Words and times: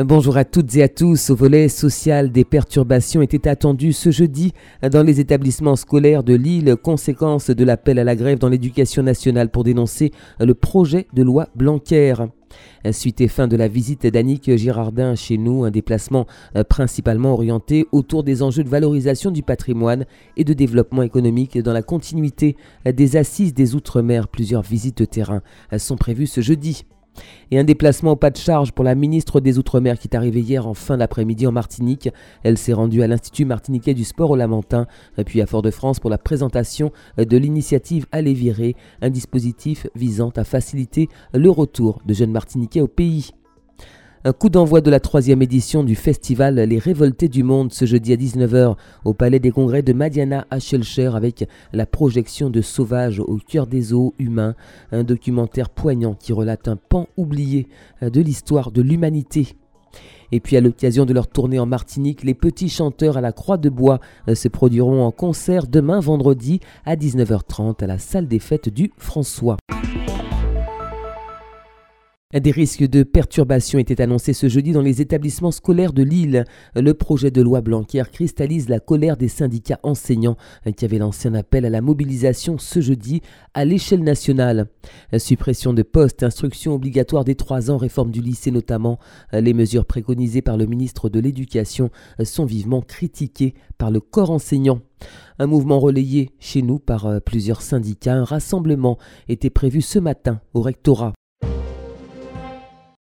Bonjour 0.00 0.38
à 0.38 0.46
toutes 0.46 0.74
et 0.76 0.82
à 0.82 0.88
tous. 0.88 1.28
Au 1.28 1.36
volet 1.36 1.68
social, 1.68 2.32
des 2.32 2.46
perturbations 2.46 3.20
étaient 3.20 3.46
attendues 3.46 3.92
ce 3.92 4.10
jeudi 4.10 4.54
dans 4.90 5.02
les 5.02 5.20
établissements 5.20 5.76
scolaires 5.76 6.24
de 6.24 6.32
Lille, 6.32 6.76
conséquence 6.82 7.50
de 7.50 7.62
l'appel 7.62 7.98
à 7.98 8.04
la 8.04 8.16
grève 8.16 8.38
dans 8.38 8.48
l'éducation 8.48 9.02
nationale 9.02 9.50
pour 9.50 9.64
dénoncer 9.64 10.10
le 10.40 10.54
projet 10.54 11.08
de 11.12 11.22
loi 11.22 11.50
Blanquer. 11.54 12.14
Suite 12.90 13.20
et 13.20 13.28
fin 13.28 13.48
de 13.48 13.56
la 13.56 13.68
visite 13.68 14.06
d'Annick 14.06 14.56
Girardin 14.56 15.14
chez 15.14 15.36
nous, 15.36 15.64
un 15.64 15.70
déplacement 15.70 16.26
principalement 16.70 17.34
orienté 17.34 17.86
autour 17.92 18.24
des 18.24 18.42
enjeux 18.42 18.64
de 18.64 18.70
valorisation 18.70 19.30
du 19.30 19.42
patrimoine 19.42 20.06
et 20.38 20.44
de 20.44 20.54
développement 20.54 21.02
économique 21.02 21.58
dans 21.58 21.74
la 21.74 21.82
continuité 21.82 22.56
des 22.86 23.16
assises 23.16 23.52
des 23.52 23.74
Outre-mer. 23.74 24.28
Plusieurs 24.28 24.62
visites 24.62 24.96
de 24.96 25.04
terrain 25.04 25.42
sont 25.76 25.96
prévues 25.96 26.26
ce 26.26 26.40
jeudi. 26.40 26.86
Et 27.50 27.58
un 27.58 27.64
déplacement 27.64 28.12
au 28.12 28.16
pas 28.16 28.30
de 28.30 28.36
charge 28.36 28.72
pour 28.72 28.84
la 28.84 28.94
ministre 28.94 29.40
des 29.40 29.58
Outre-mer 29.58 29.98
qui 29.98 30.08
est 30.08 30.16
arrivée 30.16 30.40
hier 30.40 30.66
en 30.66 30.74
fin 30.74 30.96
d'après-midi 30.96 31.46
en 31.46 31.52
Martinique. 31.52 32.08
Elle 32.42 32.58
s'est 32.58 32.72
rendue 32.72 33.02
à 33.02 33.06
l'Institut 33.06 33.44
martiniquais 33.44 33.94
du 33.94 34.04
sport 34.04 34.30
au 34.30 34.36
Lamentin, 34.36 34.86
puis 35.26 35.40
à 35.40 35.46
Fort-de-France 35.46 36.00
pour 36.00 36.10
la 36.10 36.18
présentation 36.18 36.92
de 37.18 37.36
l'initiative 37.36 38.06
Aller 38.12 38.34
virer, 38.34 38.76
un 39.00 39.10
dispositif 39.10 39.86
visant 39.94 40.32
à 40.36 40.44
faciliter 40.44 41.08
le 41.34 41.50
retour 41.50 42.00
de 42.06 42.14
jeunes 42.14 42.32
Martiniquais 42.32 42.80
au 42.80 42.88
pays. 42.88 43.32
Un 44.24 44.32
coup 44.32 44.50
d'envoi 44.50 44.80
de 44.80 44.90
la 44.90 45.00
troisième 45.00 45.42
édition 45.42 45.82
du 45.82 45.96
festival 45.96 46.54
Les 46.54 46.78
Révoltés 46.78 47.28
du 47.28 47.42
Monde 47.42 47.72
ce 47.72 47.86
jeudi 47.86 48.12
à 48.12 48.16
19h 48.16 48.76
au 49.04 49.14
Palais 49.14 49.40
des 49.40 49.50
Congrès 49.50 49.82
de 49.82 49.92
Madiana 49.92 50.46
à 50.48 50.60
Schellcher 50.60 51.10
avec 51.16 51.48
la 51.72 51.86
projection 51.86 52.48
de 52.48 52.60
Sauvage 52.60 53.18
au 53.18 53.38
cœur 53.38 53.66
des 53.66 53.92
eaux 53.92 54.14
humains, 54.20 54.54
un 54.92 55.02
documentaire 55.02 55.70
poignant 55.70 56.14
qui 56.14 56.32
relate 56.32 56.68
un 56.68 56.76
pan 56.76 57.08
oublié 57.16 57.66
de 58.00 58.20
l'histoire 58.20 58.70
de 58.70 58.80
l'humanité. 58.80 59.56
Et 60.30 60.38
puis 60.38 60.56
à 60.56 60.60
l'occasion 60.60 61.04
de 61.04 61.12
leur 61.12 61.26
tournée 61.26 61.58
en 61.58 61.66
Martinique, 61.66 62.22
les 62.22 62.34
petits 62.34 62.68
chanteurs 62.68 63.16
à 63.16 63.20
la 63.20 63.32
Croix 63.32 63.56
de 63.56 63.70
Bois 63.70 63.98
se 64.32 64.46
produiront 64.46 65.04
en 65.04 65.10
concert 65.10 65.66
demain 65.66 65.98
vendredi 65.98 66.60
à 66.86 66.94
19h30 66.94 67.82
à 67.82 67.88
la 67.88 67.98
salle 67.98 68.28
des 68.28 68.38
fêtes 68.38 68.68
du 68.68 68.92
François. 68.98 69.56
Des 72.32 72.50
risques 72.50 72.88
de 72.88 73.02
perturbation 73.02 73.78
étaient 73.78 74.00
annoncés 74.00 74.32
ce 74.32 74.48
jeudi 74.48 74.72
dans 74.72 74.80
les 74.80 75.02
établissements 75.02 75.50
scolaires 75.50 75.92
de 75.92 76.02
Lille. 76.02 76.46
Le 76.74 76.94
projet 76.94 77.30
de 77.30 77.42
loi 77.42 77.60
Blanquer 77.60 78.04
cristallise 78.10 78.70
la 78.70 78.80
colère 78.80 79.18
des 79.18 79.28
syndicats 79.28 79.78
enseignants 79.82 80.38
qui 80.74 80.86
avaient 80.86 80.96
lancé 80.96 81.28
un 81.28 81.34
appel 81.34 81.66
à 81.66 81.70
la 81.70 81.82
mobilisation 81.82 82.56
ce 82.56 82.80
jeudi 82.80 83.20
à 83.52 83.66
l'échelle 83.66 84.02
nationale. 84.02 84.68
Suppression 85.18 85.74
de 85.74 85.82
postes, 85.82 86.22
instruction 86.22 86.72
obligatoire 86.72 87.24
des 87.24 87.34
trois 87.34 87.70
ans, 87.70 87.76
réforme 87.76 88.10
du 88.10 88.22
lycée 88.22 88.50
notamment. 88.50 88.98
Les 89.34 89.52
mesures 89.52 89.84
préconisées 89.84 90.40
par 90.40 90.56
le 90.56 90.64
ministre 90.64 91.10
de 91.10 91.20
l'Éducation 91.20 91.90
sont 92.24 92.46
vivement 92.46 92.80
critiquées 92.80 93.52
par 93.76 93.90
le 93.90 94.00
corps 94.00 94.30
enseignant. 94.30 94.80
Un 95.38 95.46
mouvement 95.46 95.80
relayé 95.80 96.30
chez 96.38 96.62
nous 96.62 96.78
par 96.78 97.20
plusieurs 97.26 97.60
syndicats. 97.60 98.14
Un 98.14 98.24
rassemblement 98.24 98.96
était 99.28 99.50
prévu 99.50 99.82
ce 99.82 99.98
matin 99.98 100.40
au 100.54 100.62
rectorat. 100.62 101.12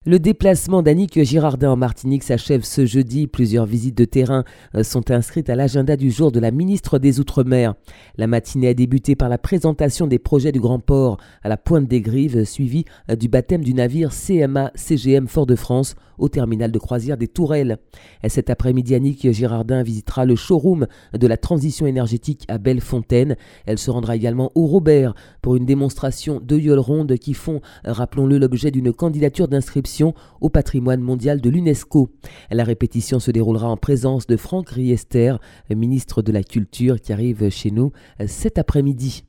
Le 0.04 0.18
déplacement 0.18 0.82
d'Annick 0.82 1.22
Girardin 1.22 1.70
en 1.70 1.76
Martinique 1.76 2.24
s'achève 2.24 2.64
ce 2.64 2.88
jeudi. 2.88 3.28
Plusieurs 3.28 3.68
visites 3.68 3.96
de 3.96 4.06
terrain 4.06 4.46
euh, 4.74 4.82
sont 4.82 5.12
inscrites 5.12 5.48
à 5.48 5.54
l'agenda 5.54 5.96
du 5.96 6.10
jour 6.10 6.32
de 6.32 6.40
la 6.40 6.50
ministre 6.50 6.98
des 6.98 7.20
Outre-mer. 7.20 7.76
La 8.18 8.26
matinée 8.26 8.70
a 8.70 8.74
débuté 8.74 9.16
par 9.16 9.30
la 9.30 9.38
présentation 9.38 10.08
des 10.08 10.18
projets 10.18 10.52
du 10.52 10.60
Grand 10.60 10.80
Port 10.80 11.18
à 11.44 11.50
la 11.50 11.58
Pointe 11.58 11.88
des 11.88 12.02
Grives, 12.02 12.46
suivi 12.46 12.86
euh, 13.12 13.16
du 13.16 13.28
baptême 13.28 13.64
du 13.64 13.76
navire 13.76 14.10
CMA 14.10 14.72
CGM 14.74 15.28
Fort-de-France 15.28 15.94
au 16.18 16.30
terminal 16.30 16.72
de 16.72 16.80
croisière 16.80 17.18
des 17.18 17.28
Tourelles. 17.28 17.78
Et 18.24 18.30
cet 18.30 18.50
après-midi, 18.50 18.96
Annick 18.96 19.32
Girardin 19.32 19.84
visitera 19.84 20.26
le 20.26 20.36
showroom 20.36 20.88
de 21.14 21.28
la 21.28 21.38
transition 21.38 21.86
énergétique 21.86 22.46
à 22.48 22.58
Bellefontaine. 22.58 23.36
Elle 23.66 23.80
se 23.80 23.90
rendra 23.90 24.16
également 24.16 24.52
au 24.56 24.66
Robert 24.66 25.14
pour 25.42 25.56
une 25.56 25.66
démonstration 25.66 26.40
de 26.40 26.72
ronde 26.78 27.18
qui 27.18 27.34
font, 27.34 27.62
rappelons-le, 27.84 28.38
l'objet 28.38 28.70
d'une 28.70 28.94
candidature 28.94 29.48
d'inscription 29.48 29.91
au 30.40 30.50
patrimoine 30.50 31.02
mondial 31.02 31.42
de 31.42 31.50
l'UNESCO. 31.50 32.10
La 32.50 32.64
répétition 32.64 33.20
se 33.20 33.32
déroulera 33.32 33.70
en 33.70 33.78
présence 33.78 34.28
de 34.28 34.38
Franck 34.38 34.70
Riester, 34.70 35.36
ministre 35.70 36.22
de 36.22 36.32
la 36.32 36.44
Culture, 36.44 37.00
qui 37.02 37.14
arrive 37.14 37.50
chez 37.50 37.72
nous 37.72 37.92
cet 38.26 38.58
après-midi. 38.58 39.26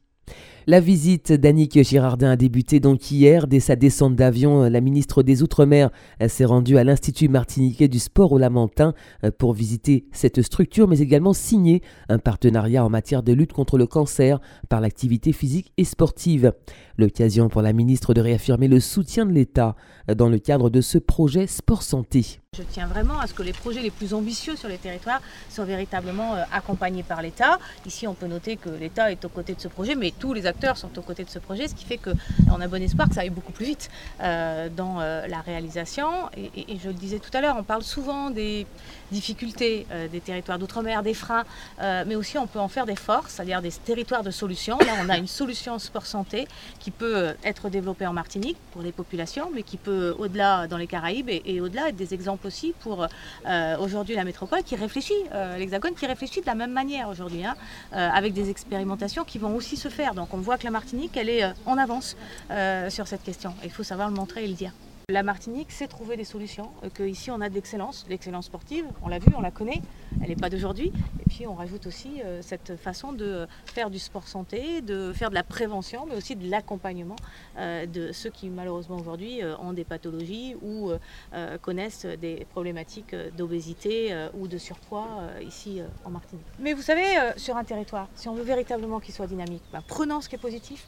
La 0.69 0.78
visite 0.78 1.33
d'Annick 1.33 1.83
Girardin 1.83 2.31
a 2.31 2.37
débuté 2.37 2.78
donc 2.78 3.11
hier. 3.11 3.49
Dès 3.49 3.59
sa 3.59 3.75
descente 3.75 4.15
d'avion, 4.15 4.62
la 4.71 4.81
ministre 4.81 5.25
des 5.25 5.43
Outre-mer 5.43 5.91
s'est 6.28 6.45
rendue 6.45 6.78
à 6.78 6.84
l'Institut 6.84 7.28
martiniquais 7.28 7.89
du 7.89 7.99
sport 7.99 8.31
au 8.31 8.39
Lamentin 8.39 8.95
pour 9.39 9.55
visiter 9.55 10.05
cette 10.12 10.41
structure, 10.43 10.87
mais 10.87 11.00
également 11.00 11.33
signer 11.33 11.83
un 12.09 12.19
partenariat 12.19 12.84
en 12.84 12.91
matière 12.91 13.25
de 13.25 13.33
lutte 13.33 13.53
contre 13.53 13.77
le 13.77 13.87
cancer 13.87 14.41
par 14.69 14.81
l'activité 14.81 15.33
physique 15.33 15.73
et 15.78 15.84
sportive. 15.84 16.53
L'occasion 16.97 17.49
pour 17.49 17.62
la 17.62 17.73
ministre 17.73 18.15
de 18.15 18.21
réaffirmer 18.21 18.69
le 18.69 18.79
soutien 18.79 19.27
de 19.27 19.33
l'État 19.33 19.75
dans 20.17 20.29
le 20.29 20.39
cadre 20.39 20.71
de 20.71 20.81
ce 20.81 20.99
projet 20.99 21.49
Sport 21.49 21.83
Santé. 21.83 22.42
Je 22.55 22.65
tiens 22.65 22.87
vraiment 22.87 23.19
à 23.19 23.27
ce 23.27 23.33
que 23.33 23.43
les 23.43 23.55
projets 23.55 23.81
les 23.81 23.91
plus 23.91 24.13
ambitieux 24.13 24.57
sur 24.57 24.69
les 24.69 24.77
territoires 24.77 25.23
soient 25.49 25.65
véritablement 25.65 26.35
euh, 26.35 26.43
accompagnés 26.53 27.03
par 27.03 27.23
l'État. 27.23 27.59
Ici, 27.87 28.07
on 28.07 28.13
peut 28.13 28.27
noter 28.27 28.59
que 28.59 28.69
l'État 28.69 29.11
est 29.11 29.25
aux 29.25 29.31
côtés 29.31 29.55
de 29.55 29.61
ce 29.63 29.69
projet, 29.69 29.95
mais 29.95 30.13
tous 30.19 30.35
les 30.35 30.45
acteurs 30.45 30.77
sont 30.77 30.91
aux 30.99 31.01
côtés 31.01 31.25
de 31.25 31.31
ce 31.31 31.39
projet, 31.39 31.67
ce 31.67 31.75
qui 31.75 31.87
fait 31.87 31.97
qu'on 31.97 32.61
a 32.61 32.69
bon 32.69 32.83
espoir 32.83 33.09
que 33.09 33.15
ça 33.15 33.23
aille 33.23 33.31
beaucoup 33.31 33.53
plus 33.53 33.65
vite 33.65 33.89
euh, 34.21 34.69
dans 34.69 35.01
euh, 35.01 35.27
la 35.29 35.41
réalisation. 35.41 36.29
Et, 36.37 36.77
je 36.79 36.89
le 36.89 36.93
disais 36.93 37.21
tout 37.21 37.31
à 37.33 37.41
l'heure, 37.41 37.57
on 37.59 37.62
parle 37.62 37.85
souvent 37.85 38.29
des 38.29 38.67
difficultés 39.11 39.87
des 40.11 40.21
territoires 40.21 40.59
d'outre-mer, 40.59 41.03
des 41.03 41.15
freins, 41.15 41.45
mais 41.79 42.17
aussi 42.17 42.39
on 42.39 42.47
peut 42.47 42.59
en 42.59 42.69
faire 42.69 42.87
des 42.87 42.97
forces, 42.97 43.35
c'est-à-dire 43.35 43.62
des 43.62 43.71
territoires 43.71 44.23
de 44.23 44.31
solutions. 44.31 44.79
Là, 44.79 44.93
on 45.03 45.09
a 45.09 45.19
une 45.19 45.27
solution 45.27 45.79
sport 45.79 46.07
santé 46.07 46.49
qui 46.81 46.91
peut 46.91 47.35
être 47.45 47.69
développée 47.69 48.07
en 48.07 48.12
Martinique 48.12 48.57
pour 48.73 48.83
les 48.83 48.93
populations, 48.93 49.51
mais 49.55 49.62
qui 49.62 49.77
peut 49.77 50.15
au-delà 50.19 50.67
dans 50.67 50.79
les 50.79 50.87
Caraïbes 50.87 51.29
et 51.29 51.61
au-delà 51.61 51.89
être 51.89 51.97
des 51.97 52.15
exemples 52.15 52.42
aussi 52.45 52.75
pour 52.81 53.07
euh, 53.47 53.77
aujourd'hui 53.79 54.15
la 54.15 54.25
métropole 54.25 54.63
qui 54.63 54.77
réfléchit, 54.77 55.15
euh, 55.33 55.57
l'Hexagone 55.57 55.95
qui 55.95 56.07
réfléchit 56.07 56.41
de 56.41 56.47
la 56.47 56.55
même 56.55 56.73
manière 56.73 57.09
aujourd'hui, 57.09 57.45
hein, 57.45 57.55
euh, 57.93 58.09
avec 58.13 58.33
des 58.33 58.51
expérimentations 58.51 59.25
qui 59.25 59.39
vont 59.39 59.55
aussi 59.55 59.77
se 59.77 59.89
faire. 59.89 60.15
Donc 60.15 60.35
on 60.35 60.39
voit 60.39 60.59
que 60.59 60.65
la 60.65 60.71
Martinique, 60.71 61.17
elle 61.17 61.29
est 61.29 61.45
en 61.67 61.79
avance 61.79 62.17
sur 62.89 63.07
cette 63.07 63.23
question. 63.23 63.55
Il 63.65 63.71
faut 63.71 63.83
savoir 63.83 64.09
le 64.09 64.15
montrer 64.15 64.45
et 64.45 64.49
le 64.49 64.55
dire. 64.55 64.73
La 65.12 65.23
Martinique 65.23 65.73
sait 65.73 65.89
trouver 65.89 66.17
des 66.17 66.25
solutions, 66.25 66.71
euh, 66.84 66.89
qu'ici 66.89 67.31
on 67.31 67.43
a 67.43 67.50
de 67.50 67.55
l'excellence, 67.55 68.06
l'excellence 68.09 68.47
sportive, 68.47 68.87
on 69.03 69.09
l'a 69.09 69.19
vu, 69.19 69.31
on 69.37 69.43
la 69.43 69.50
connaît, 69.50 69.83
elle 70.23 70.31
n'est 70.31 70.37
pas 70.37 70.49
d'aujourd'hui. 70.49 70.91
Et 71.21 71.28
puis 71.28 71.47
on 71.47 71.55
rajoute 71.55 71.87
aussi 71.87 72.23
euh, 72.25 72.41
cette 72.41 72.77
façon 72.77 73.12
de 73.12 73.47
faire 73.67 73.91
du 73.91 73.99
sport 73.99 74.27
santé, 74.27 74.81
de 74.81 75.12
faire 75.12 75.28
de 75.28 75.34
la 75.34 75.43
prévention, 75.43 76.06
mais 76.09 76.17
aussi 76.17 76.34
de 76.34 76.50
l'accompagnement 76.50 77.17
euh, 77.59 77.84
de 77.84 78.11
ceux 78.12 78.31
qui 78.31 78.49
malheureusement 78.49 78.97
aujourd'hui 78.97 79.41
ont 79.61 79.75
des 79.75 79.84
pathologies 79.84 80.56
ou 80.62 80.93
connaissent 81.61 82.06
des 82.06 82.47
problématiques 82.50 83.15
d'obésité 83.37 84.29
ou 84.33 84.49
de 84.49 84.56
surpoids 84.56 85.09
ici 85.43 85.81
en 86.06 86.11
Martinique. 86.11 86.47
Mais 86.59 86.73
vous 86.73 86.81
savez, 86.81 87.05
sur 87.37 87.56
un 87.56 87.65
territoire, 87.65 88.09
si 88.15 88.29
on 88.29 88.34
veut 88.34 88.44
véritablement 88.44 88.99
qu'il 88.99 89.12
soit 89.12 89.27
dynamique, 89.27 89.62
ben, 89.73 89.83
prenons 89.87 90.23
ce 90.23 90.29
qui 90.31 90.37
est 90.37 90.39
positif, 90.39 90.87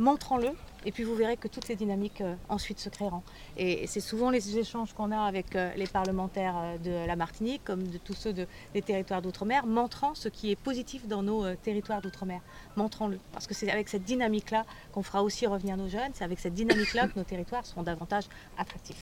montrons-le, 0.00 0.48
et 0.86 0.92
puis 0.92 1.04
vous 1.04 1.14
verrez 1.14 1.36
que 1.36 1.46
toutes 1.46 1.66
ces 1.66 1.76
dynamiques 1.76 2.22
euh, 2.22 2.34
ensuite 2.48 2.80
se 2.80 2.88
créeront. 2.88 3.22
Et 3.56 3.86
c'est 3.86 4.00
souvent 4.00 4.30
les 4.30 4.58
échanges 4.58 4.94
qu'on 4.94 5.12
a 5.12 5.20
avec 5.20 5.54
euh, 5.54 5.72
les 5.76 5.86
parlementaires 5.86 6.56
euh, 6.56 6.78
de 6.78 7.06
la 7.06 7.16
Martinique, 7.16 7.62
comme 7.64 7.86
de 7.86 7.98
tous 7.98 8.14
ceux 8.14 8.32
des 8.32 8.82
territoires 8.82 9.20
d'outre-mer, 9.20 9.66
montrant 9.66 10.14
ce 10.14 10.28
qui 10.28 10.50
est 10.50 10.56
positif 10.56 11.06
dans 11.06 11.22
nos 11.22 11.54
territoires 11.56 12.00
d'outre-mer. 12.00 12.40
Montrons-le, 12.76 13.20
parce 13.32 13.46
que 13.46 13.54
c'est 13.54 13.70
avec 13.70 13.88
cette 13.88 14.04
dynamique-là 14.04 14.64
qu'on 14.92 15.02
fera 15.02 15.22
aussi 15.22 15.46
revenir 15.46 15.76
nos 15.76 15.88
jeunes, 15.88 16.12
c'est 16.14 16.24
avec 16.24 16.40
cette 16.40 16.54
dynamique-là 16.54 17.08
que 17.08 17.18
nos 17.18 17.24
territoires 17.24 17.66
seront 17.66 17.82
davantage 17.82 18.24
attractifs. 18.56 19.00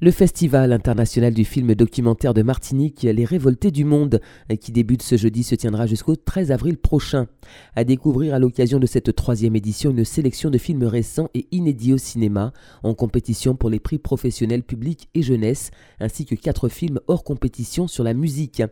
Le 0.00 0.10
Festival 0.10 0.72
international 0.72 1.32
du 1.32 1.44
film 1.44 1.72
documentaire 1.76 2.34
de 2.34 2.42
Martinique, 2.42 3.02
Les 3.02 3.24
Révoltés 3.24 3.70
du 3.70 3.84
Monde, 3.84 4.20
qui 4.60 4.72
débute 4.72 5.04
ce 5.04 5.16
jeudi, 5.16 5.44
se 5.44 5.54
tiendra 5.54 5.86
jusqu'au 5.86 6.16
13 6.16 6.50
avril 6.50 6.78
prochain. 6.78 7.28
À 7.76 7.84
découvrir 7.84 8.34
à 8.34 8.40
l'occasion 8.40 8.80
de 8.80 8.86
cette 8.86 9.14
troisième 9.14 9.54
édition 9.54 9.92
une 9.92 10.04
sélection 10.04 10.50
de 10.50 10.58
films 10.58 10.82
récents 10.82 11.30
et 11.32 11.46
inédits 11.52 11.92
au 11.92 11.98
cinéma, 11.98 12.52
en 12.82 12.92
compétition 12.94 13.54
pour 13.54 13.70
les 13.70 13.78
prix 13.78 14.00
professionnels 14.00 14.64
publics 14.64 15.08
et 15.14 15.22
jeunesse, 15.22 15.70
ainsi 16.00 16.26
que 16.26 16.34
quatre 16.34 16.68
films 16.68 16.98
hors 17.06 17.22
compétition 17.22 17.86
sur 17.86 18.02
la 18.02 18.14
musique. 18.14 18.64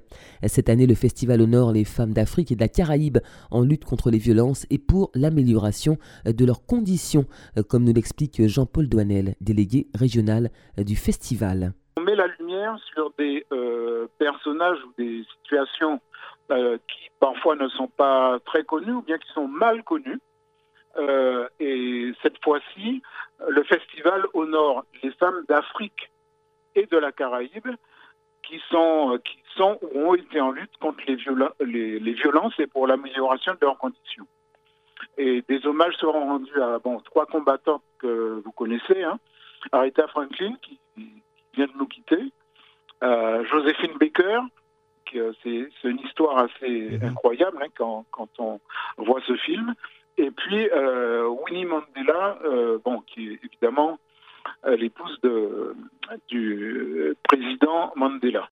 Cette 0.44 0.68
année, 0.68 0.88
le 0.88 0.96
festival 0.96 1.40
honore 1.40 1.70
les 1.70 1.84
femmes 1.84 2.14
d'Afrique 2.14 2.50
et 2.50 2.56
de 2.56 2.60
la 2.60 2.68
Caraïbe 2.68 3.18
en 3.52 3.60
lutte 3.60 3.84
contre 3.84 4.10
les 4.10 4.18
violences 4.18 4.66
et 4.70 4.78
pour 4.78 5.12
l'amélioration 5.14 5.98
de 6.26 6.44
leurs 6.44 6.66
conditions, 6.66 7.26
comme 7.68 7.84
nous 7.84 7.92
l'explique 7.92 8.44
Jean-Paul 8.44 8.88
Douanel, 8.88 9.36
délégué 9.40 9.86
régional 9.94 10.50
du 10.76 10.96
festival. 10.96 11.11
On 11.96 12.00
met 12.00 12.14
la 12.14 12.26
lumière 12.38 12.78
sur 12.92 13.12
des 13.18 13.46
euh, 13.52 14.06
personnages 14.18 14.78
ou 14.84 14.92
des 14.96 15.24
situations 15.36 16.00
euh, 16.50 16.78
qui 16.88 17.10
parfois 17.20 17.54
ne 17.56 17.68
sont 17.68 17.88
pas 17.88 18.38
très 18.46 18.64
connues 18.64 18.92
ou 18.92 19.02
bien 19.02 19.18
qui 19.18 19.30
sont 19.32 19.48
mal 19.48 19.82
connues. 19.84 20.20
Euh, 20.96 21.48
et 21.60 22.12
cette 22.22 22.42
fois-ci, 22.42 23.02
le 23.48 23.62
festival 23.64 24.26
honore 24.34 24.84
les 25.02 25.10
femmes 25.12 25.44
d'Afrique 25.48 26.10
et 26.74 26.86
de 26.86 26.96
la 26.96 27.12
Caraïbe 27.12 27.68
qui 28.42 28.60
sont, 28.70 29.18
qui 29.24 29.38
sont 29.56 29.78
ou 29.82 30.08
ont 30.08 30.14
été 30.14 30.40
en 30.40 30.50
lutte 30.50 30.76
contre 30.80 30.98
les, 31.06 31.14
violences 32.14 32.58
et 32.58 32.66
pour 32.66 32.86
l'amélioration 32.86 33.52
de 33.52 33.58
leurs 33.62 33.78
conditions. 33.78 34.26
Et 35.18 35.42
des 35.48 35.66
hommages 35.66 35.94
seront 35.96 36.26
rendus 36.26 36.60
à 36.60 36.78
trois 37.04 37.26
combattants 37.26 37.82
que 37.98 38.42
vous 38.44 38.52
connaissez. 38.52 39.02
Hein. 39.02 39.18
Aretha 39.70 40.06
Franklin, 40.08 40.54
qui, 40.62 40.78
vient 41.54 41.66
de 41.66 41.78
nous 41.78 41.86
quitter. 41.86 42.32
Euh, 43.02 43.44
Joséphine 43.44 43.98
Baker, 43.98 44.40
euh, 45.14 45.32
c'est 45.42 45.68
une 45.84 46.00
histoire 46.00 46.38
assez 46.38 46.98
mhm. 46.98 47.10
incroyable 47.10 47.58
hein, 47.62 47.68
quand, 47.76 48.06
quand, 48.10 48.28
on 48.38 48.60
voit 48.96 49.20
ce 49.26 49.36
film. 49.36 49.74
Et 50.16 50.30
puis 50.30 50.68
euh, 50.70 51.26
Winnie 51.28 51.66
Mandela, 51.66 52.38
bon, 52.84 53.00
qui 53.00 53.32
est 53.32 53.40
évidemment 53.44 53.98
l'épouse 54.64 55.20
du 56.28 57.14
président 57.24 57.92
Mandela. 57.96 58.48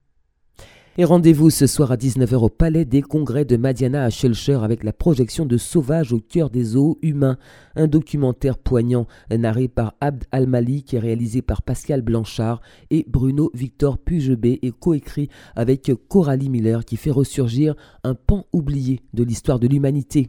Et 1.00 1.05
rendez-vous 1.06 1.49
ce 1.49 1.67
soir 1.67 1.93
à 1.93 1.97
19h 1.97 2.35
au 2.35 2.50
Palais 2.50 2.85
des 2.85 3.00
Congrès 3.00 3.47
de 3.47 3.56
Madiana 3.56 4.05
à 4.05 4.11
Schulcher 4.11 4.58
avec 4.62 4.85
la 4.85 4.93
projection 4.93 5.47
de 5.47 5.56
Sauvage 5.56 6.12
au 6.12 6.20
cœur 6.20 6.50
des 6.50 6.76
eaux 6.76 6.99
humains, 7.00 7.38
un 7.75 7.87
documentaire 7.87 8.58
poignant 8.58 9.06
narré 9.31 9.67
par 9.69 9.94
Abd 10.02 10.26
Al-Malik 10.31 10.93
et 10.93 10.99
réalisé 10.99 11.41
par 11.41 11.62
Pascal 11.62 12.02
Blanchard 12.02 12.61
et 12.91 13.06
Bruno 13.08 13.50
Victor 13.55 13.97
Pugebé 13.97 14.58
et 14.61 14.73
coécrit 14.73 15.31
avec 15.56 15.91
Coralie 16.11 16.50
Miller 16.50 16.85
qui 16.85 16.99
fait 16.99 17.11
ressurgir 17.11 17.76
un 18.05 18.14
pan 18.14 18.44
oublié 18.53 19.00
de 19.14 19.25
l'histoire 19.25 19.58
de 19.58 19.69
l'humanité. 19.69 20.29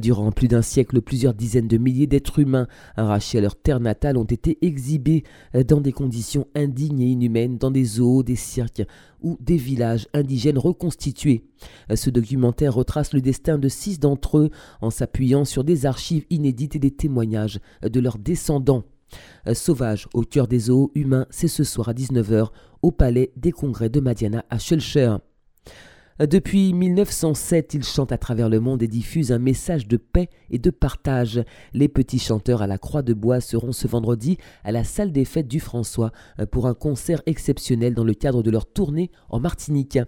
Durant 0.00 0.32
plus 0.32 0.48
d'un 0.48 0.60
siècle, 0.60 1.00
plusieurs 1.00 1.32
dizaines 1.32 1.66
de 1.66 1.78
milliers 1.78 2.06
d'êtres 2.06 2.40
humains 2.40 2.66
arrachés 2.94 3.38
à 3.38 3.40
leur 3.40 3.56
terre 3.56 3.80
natale 3.80 4.18
ont 4.18 4.24
été 4.24 4.58
exhibés 4.60 5.24
dans 5.66 5.80
des 5.80 5.92
conditions 5.92 6.46
indignes 6.54 7.00
et 7.00 7.06
inhumaines 7.06 7.56
dans 7.56 7.70
des 7.70 7.84
zoos, 7.84 8.22
des 8.22 8.36
cirques 8.36 8.82
ou 9.22 9.38
des 9.40 9.56
villages 9.56 9.95
indigènes 10.12 10.58
reconstitués. 10.58 11.44
Ce 11.94 12.10
documentaire 12.10 12.74
retrace 12.74 13.12
le 13.12 13.20
destin 13.20 13.58
de 13.58 13.68
six 13.68 13.98
d'entre 13.98 14.38
eux 14.38 14.50
en 14.80 14.90
s'appuyant 14.90 15.44
sur 15.44 15.64
des 15.64 15.86
archives 15.86 16.26
inédites 16.30 16.76
et 16.76 16.80
des 16.80 16.90
témoignages 16.90 17.60
de 17.82 18.00
leurs 18.00 18.18
descendants. 18.18 18.84
Sauvage 19.52 20.08
au 20.14 20.22
cœur 20.22 20.48
des 20.48 20.58
zoos 20.58 20.90
humains, 20.94 21.26
c'est 21.30 21.48
ce 21.48 21.64
soir 21.64 21.88
à 21.88 21.94
19h 21.94 22.48
au 22.82 22.90
Palais 22.90 23.32
des 23.36 23.52
Congrès 23.52 23.88
de 23.88 24.00
Madiana 24.00 24.44
à 24.50 24.58
Schulcher. 24.58 25.16
Depuis 26.18 26.72
1907, 26.72 27.74
il 27.74 27.84
chante 27.84 28.10
à 28.10 28.16
travers 28.16 28.48
le 28.48 28.58
monde 28.58 28.82
et 28.82 28.88
diffuse 28.88 29.32
un 29.32 29.38
message 29.38 29.86
de 29.86 29.98
paix 29.98 30.30
et 30.50 30.58
de 30.58 30.70
partage. 30.70 31.44
Les 31.74 31.88
petits 31.88 32.18
chanteurs 32.18 32.62
à 32.62 32.66
la 32.66 32.78
Croix 32.78 33.02
de 33.02 33.12
Bois 33.12 33.42
seront 33.42 33.72
ce 33.72 33.86
vendredi 33.86 34.38
à 34.64 34.72
la 34.72 34.82
salle 34.82 35.12
des 35.12 35.26
fêtes 35.26 35.46
du 35.46 35.60
François 35.60 36.12
pour 36.50 36.68
un 36.68 36.72
concert 36.72 37.20
exceptionnel 37.26 37.92
dans 37.92 38.02
le 38.02 38.14
cadre 38.14 38.42
de 38.42 38.50
leur 38.50 38.64
tournée 38.64 39.10
en 39.28 39.40
Martinique. 39.40 39.98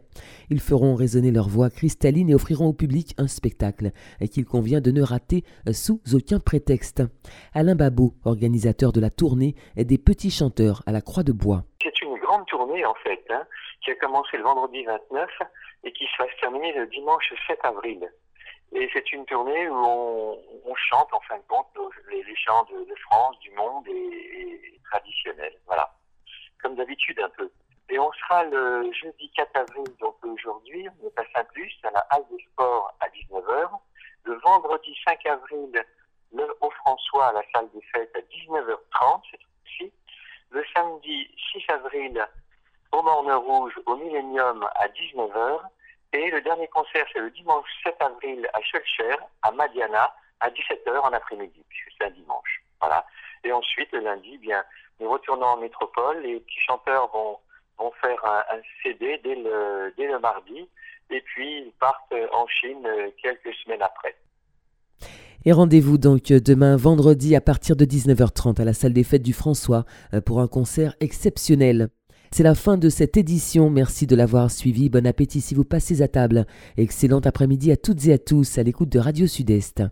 Ils 0.48 0.60
feront 0.60 0.94
résonner 0.94 1.30
leur 1.30 1.50
voix 1.50 1.68
cristalline 1.68 2.30
et 2.30 2.34
offriront 2.34 2.68
au 2.68 2.72
public 2.72 3.14
un 3.18 3.28
spectacle 3.28 3.92
qu'il 4.30 4.46
convient 4.46 4.80
de 4.80 4.90
ne 4.90 5.02
rater 5.02 5.44
sous 5.72 6.00
aucun 6.14 6.40
prétexte. 6.40 7.02
Alain 7.52 7.74
Babot, 7.74 8.14
organisateur 8.24 8.92
de 8.92 9.00
la 9.00 9.10
tournée 9.10 9.56
des 9.76 9.98
petits 9.98 10.30
chanteurs 10.30 10.82
à 10.86 10.92
la 10.92 11.02
Croix 11.02 11.22
de 11.22 11.32
Bois. 11.32 11.66
Tournée 12.48 12.84
en 12.84 12.94
fait, 12.94 13.24
hein, 13.30 13.46
qui 13.82 13.90
a 13.90 13.94
commencé 13.96 14.36
le 14.36 14.42
vendredi 14.42 14.84
29 14.84 15.30
et 15.84 15.92
qui 15.92 16.06
va 16.18 16.26
se 16.26 16.40
terminer 16.40 16.72
le 16.72 16.86
dimanche 16.86 17.32
7 17.46 17.58
avril. 17.64 18.10
Et 18.72 18.88
c'est 18.92 19.12
une 19.12 19.24
tournée 19.24 19.68
où 19.68 19.74
on, 19.74 20.74
chante 20.74 21.12
en 21.12 21.20
fin 21.20 21.36
de 21.36 21.42
compte 21.48 21.66
les, 22.10 22.36
chants 22.36 22.64
de, 22.64 22.94
France, 23.10 23.38
du 23.40 23.50
monde 23.52 23.86
et, 23.88 24.80
traditionnels. 24.90 25.58
Voilà. 25.66 25.90
Comme 26.62 26.76
d'habitude 26.76 27.18
un 27.20 27.30
peu. 27.30 27.50
Et 27.90 27.98
on 27.98 28.12
sera 28.12 28.44
le 28.44 28.90
jeudi 28.92 29.30
4 29.34 29.56
avril, 29.56 29.84
donc 29.98 30.16
aujourd'hui, 30.22 30.86
on 31.00 31.06
est 31.06 31.18
à 31.18 31.24
Saint-Plus, 31.34 31.72
à 31.84 31.90
la 31.90 32.00
Halle 32.10 32.24
des 32.30 32.44
Sports 32.52 32.94
à 33.00 33.08
19h. 33.08 33.70
Le 34.24 34.34
vendredi 34.34 34.94
5 35.06 35.26
avril, 35.26 35.84
le, 36.32 36.46
au 36.60 36.70
François, 36.70 37.28
à 37.28 37.32
la 37.32 37.42
salle 37.54 37.68
des 37.72 37.82
fêtes 37.92 38.14
à 38.14 38.20
19h30, 38.20 39.22
cette 39.30 39.37
fois-ci. 39.37 39.37
Le 39.37 39.37
samedi 40.78 41.28
6 41.52 41.64
avril, 41.68 42.26
au 42.92 43.02
Morne 43.02 43.32
Rouge, 43.32 43.74
au 43.86 43.96
Millennium 43.96 44.66
à 44.76 44.88
19h. 44.88 45.60
Et 46.12 46.30
le 46.30 46.40
dernier 46.40 46.68
concert, 46.68 47.04
c'est 47.12 47.18
le 47.18 47.30
dimanche 47.30 47.68
7 47.82 47.96
avril 48.00 48.48
à 48.54 48.62
Schulcher, 48.62 49.16
à 49.42 49.50
Madiana, 49.50 50.14
à 50.40 50.50
17h 50.50 51.00
en 51.00 51.12
après-midi, 51.12 51.64
puisque 51.68 51.96
c'est 51.98 52.06
un 52.06 52.10
dimanche. 52.10 52.62
Voilà. 52.80 53.04
Et 53.44 53.52
ensuite, 53.52 53.90
le 53.92 54.00
lundi, 54.00 54.38
bien, 54.38 54.64
nous 55.00 55.10
retournons 55.10 55.46
en 55.46 55.56
métropole. 55.56 56.20
Les 56.20 56.40
petits 56.40 56.60
chanteurs 56.60 57.10
vont, 57.10 57.38
vont 57.78 57.90
faire 58.00 58.24
un, 58.24 58.60
CD 58.82 59.18
dès 59.18 59.34
le, 59.34 59.92
dès 59.96 60.06
le 60.06 60.18
mardi. 60.20 60.68
Et 61.10 61.20
puis, 61.22 61.62
ils 61.62 61.72
partent 61.72 62.14
en 62.32 62.46
Chine 62.46 62.88
quelques 63.20 63.54
semaines 63.54 63.82
après. 63.82 64.14
Et 65.48 65.52
rendez-vous 65.52 65.96
donc 65.96 66.24
demain 66.24 66.76
vendredi 66.76 67.34
à 67.34 67.40
partir 67.40 67.74
de 67.74 67.86
19h30 67.86 68.60
à 68.60 68.66
la 68.66 68.74
salle 68.74 68.92
des 68.92 69.02
fêtes 69.02 69.22
du 69.22 69.32
François 69.32 69.86
euh, 70.12 70.20
pour 70.20 70.42
un 70.42 70.46
concert 70.46 70.94
exceptionnel. 71.00 71.88
C'est 72.30 72.42
la 72.42 72.54
fin 72.54 72.76
de 72.76 72.90
cette 72.90 73.16
édition. 73.16 73.70
Merci 73.70 74.06
de 74.06 74.14
l'avoir 74.14 74.50
suivi. 74.50 74.90
Bon 74.90 75.06
appétit 75.06 75.40
si 75.40 75.54
vous 75.54 75.64
passez 75.64 76.02
à 76.02 76.08
table. 76.08 76.44
Excellent 76.76 77.20
après-midi 77.20 77.72
à 77.72 77.78
toutes 77.78 78.04
et 78.08 78.12
à 78.12 78.18
tous 78.18 78.58
à 78.58 78.62
l'écoute 78.62 78.90
de 78.90 78.98
Radio 78.98 79.26
Sud-Est. 79.26 79.84